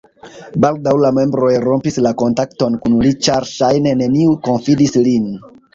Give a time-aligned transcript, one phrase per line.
[0.63, 5.35] Baldaŭ la membroj rompis la kontakton kun li ĉar ŝajne neniu konfidis lin.